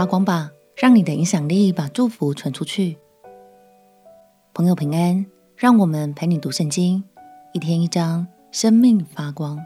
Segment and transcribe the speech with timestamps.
[0.00, 2.96] 发光吧，让你的影响力把祝福传出去。
[4.54, 5.26] 朋友平安，
[5.56, 7.04] 让我们陪你读圣经，
[7.52, 9.62] 一天一章，生命发光。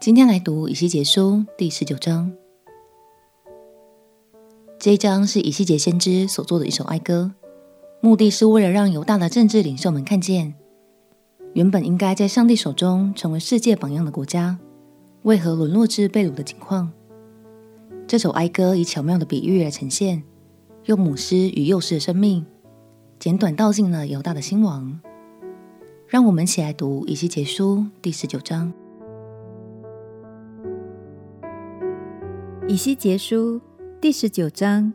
[0.00, 2.32] 今天来读以西结书第十九章。
[4.78, 7.32] 这一章是以西结先知所作的一首哀歌，
[8.00, 10.54] 目的是为了让犹大的政治领袖们看见，
[11.52, 14.58] 原本应该在上帝手中成为世界榜样的国家，
[15.24, 16.90] 为何沦落至被掳的境况。
[18.06, 20.22] 这首哀歌以巧妙的比喻来呈现，
[20.84, 22.44] 用母狮与幼狮的生命，
[23.18, 25.00] 简短道尽了犹大的兴亡。
[26.06, 28.70] 让我们一起来读以西结书第十九章。
[32.68, 33.58] 以西结书
[34.02, 34.92] 第十九章，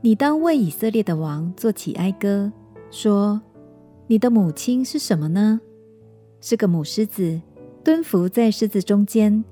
[0.00, 2.50] 你当为以色列的王作起哀歌，
[2.90, 3.40] 说：
[4.06, 5.60] 你的母亲是什么呢？
[6.40, 7.40] 是个母狮子，
[7.84, 9.44] 蹲伏在狮子中间。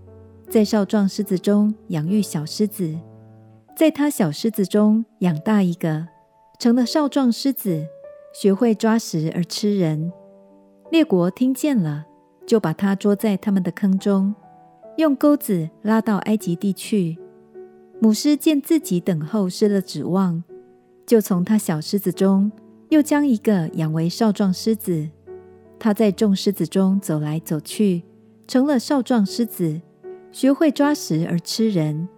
[0.54, 2.96] 在少壮狮子中养育小狮子，
[3.76, 6.06] 在他小狮子中养大一个，
[6.60, 7.84] 成了少壮狮子，
[8.32, 10.12] 学会抓食而吃人。
[10.92, 12.06] 列国听见了，
[12.46, 14.32] 就把他捉在他们的坑中，
[14.96, 17.18] 用钩子拉到埃及地去。
[18.00, 20.44] 母狮见自己等候失了指望，
[21.04, 22.52] 就从他小狮子中
[22.90, 25.10] 又将一个养为少壮狮子。
[25.80, 28.04] 他在众狮子中走来走去，
[28.46, 29.80] 成了少壮狮子。
[30.34, 32.08] 学会抓食而吃人，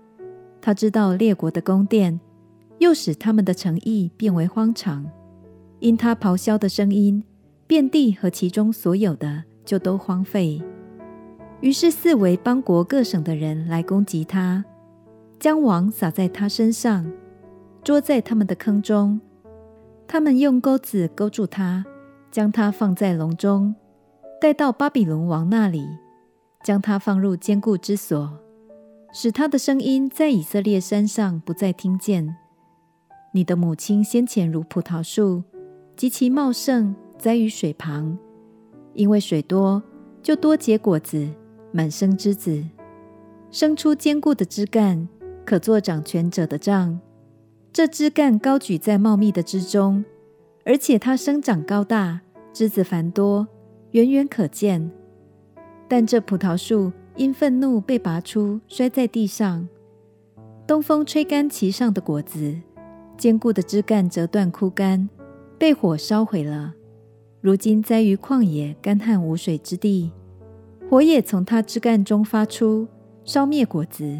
[0.62, 2.18] 他知道列国的宫殿，
[2.78, 5.04] 又使他们的诚意变为荒场。
[5.80, 7.22] 因他咆哮的声音，
[7.66, 10.62] 遍地和其中所有的就都荒废。
[11.60, 14.64] 于是四围邦国各省的人来攻击他，
[15.38, 17.12] 将网撒在他身上，
[17.84, 19.20] 捉在他们的坑中。
[20.08, 21.84] 他们用钩子勾住他，
[22.30, 23.74] 将他放在笼中，
[24.40, 25.86] 带到巴比伦王那里。
[26.66, 28.28] 将他放入坚固之所，
[29.12, 32.34] 使他的声音在以色列山上不再听见。
[33.32, 35.44] 你的母亲先前如葡萄树，
[35.94, 38.18] 极其茂盛，栽于水旁，
[38.94, 39.80] 因为水多，
[40.20, 41.28] 就多结果子，
[41.70, 42.64] 满生枝子，
[43.52, 45.08] 生出坚固的枝干，
[45.44, 46.98] 可作掌权者的杖。
[47.72, 50.04] 这枝干高举在茂密的枝中，
[50.64, 53.46] 而且它生长高大，枝子繁多，
[53.92, 54.90] 远远可见。
[55.88, 59.68] 但这葡萄树因愤怒被拔出，摔在地上。
[60.66, 62.56] 东风吹干其上的果子，
[63.16, 65.08] 坚固的枝干折断枯干，
[65.56, 66.74] 被火烧毁了。
[67.40, 70.10] 如今栽于旷野干旱无水之地，
[70.90, 72.88] 火也从它枝干中发出，
[73.24, 74.18] 烧灭果子，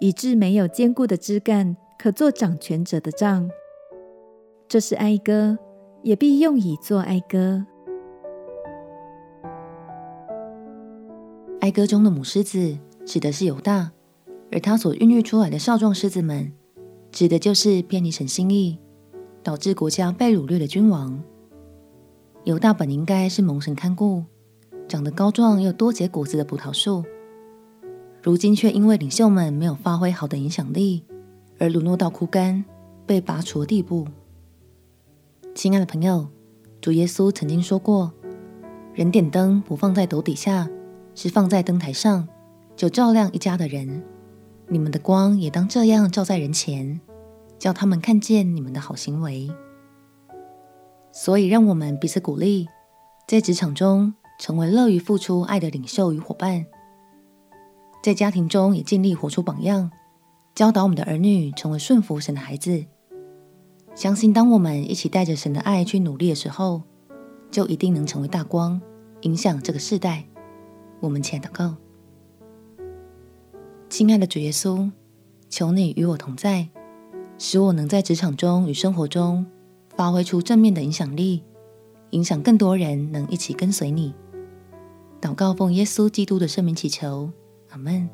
[0.00, 3.48] 以致没有坚固的枝干可做掌权者的杖。
[4.66, 5.56] 这是哀歌，
[6.02, 7.64] 也必用以作哀歌。
[11.60, 13.90] 哀歌中的母狮子指的是犹大，
[14.52, 16.52] 而他所孕育出来的少壮狮子们，
[17.10, 18.78] 指的就是偏离神心意，
[19.42, 21.20] 导致国家被掳掠的君王。
[22.44, 24.22] 犹大本应该是蒙神看顾、
[24.86, 27.04] 长得高壮又多结果子的葡萄树，
[28.22, 31.02] 如今却因为领袖们没有发挥好的影响力，
[31.58, 32.64] 而沦落到枯干、
[33.04, 34.06] 被拔除的地步。
[35.56, 36.28] 亲爱的朋友，
[36.80, 38.12] 主耶稣曾经说过
[38.94, 40.70] ：“人点灯不放在斗底下。”
[41.20, 42.28] 是放在灯台上，
[42.76, 44.04] 就照亮一家的人。
[44.68, 47.00] 你们的光也当这样照在人前，
[47.58, 49.50] 叫他们看见你们的好行为。
[51.10, 52.68] 所以，让我们彼此鼓励，
[53.26, 56.66] 在职场中成为乐于付出爱的领袖与伙伴；
[58.00, 59.90] 在家庭中也尽力活出榜样，
[60.54, 62.84] 教导我们的儿女成为顺服神的孩子。
[63.96, 66.82] 相信当我们一起带着神的爱去努力的时候，
[67.50, 68.80] 就一定能成为大光，
[69.22, 70.27] 影响这个世代。
[71.00, 71.76] 我们前祷告，
[73.88, 74.90] 亲爱的主耶稣，
[75.48, 76.68] 求你与我同在，
[77.38, 79.46] 使我能在职场中与生活中
[79.94, 81.44] 发挥出正面的影响力，
[82.10, 84.12] 影响更多人能一起跟随你。
[85.20, 87.30] 祷告奉耶稣基督的圣名祈求，
[87.70, 88.08] 阿门。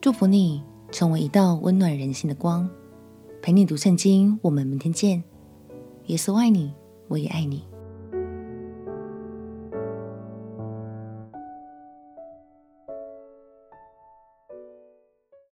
[0.00, 2.68] 祝福你成为一道温暖人心的光，
[3.42, 4.38] 陪你读圣经。
[4.42, 5.22] 我们明天见。
[6.06, 6.72] 耶稣爱你，
[7.08, 7.62] 我也爱你。